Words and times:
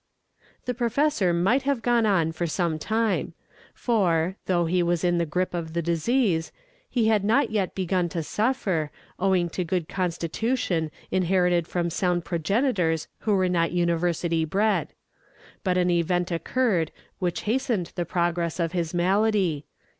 The 0.65 0.73
professor 0.73 1.31
might 1.31 1.61
have 1.61 1.83
gone 1.83 2.07
on 2.07 2.31
for 2.31 2.47
some 2.47 2.79
time; 2.79 3.33
for, 3.75 4.35
though 4.47 4.65
he 4.65 4.81
was 4.81 5.03
in 5.03 5.19
the 5.19 5.27
grip 5.27 5.53
of 5.53 5.73
the 5.73 5.81
disease, 5.83 6.51
he 6.89 7.09
had 7.09 7.23
not 7.23 7.51
yet 7.51 7.75
begun 7.75 8.09
to 8.09 8.23
suffer, 8.23 8.89
owing 9.19 9.47
to 9.51 9.61
a 9.61 9.65
good 9.65 9.87
constitution 9.87 10.89
inherited 11.11 11.67
from 11.67 11.91
sound 11.91 12.25
progenitors 12.25 13.09
who 13.19 13.35
were 13.35 13.47
not 13.47 13.73
university 13.73 14.43
bred. 14.43 14.87
But 15.63 15.77
an 15.77 15.91
event 15.91 16.31
occurred 16.31 16.91
which 17.19 17.41
hastened 17.41 17.91
the 17.93 18.03
progress 18.03 18.59
of 18.59 18.71
his 18.71 18.95
malady. 18.95 19.67